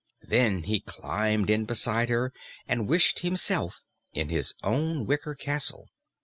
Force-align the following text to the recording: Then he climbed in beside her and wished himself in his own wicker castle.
Then 0.23 0.63
he 0.63 0.79
climbed 0.79 1.51
in 1.51 1.65
beside 1.65 2.09
her 2.09 2.33
and 2.67 2.89
wished 2.89 3.19
himself 3.19 3.83
in 4.13 4.29
his 4.29 4.55
own 4.63 5.05
wicker 5.05 5.35
castle. 5.35 5.89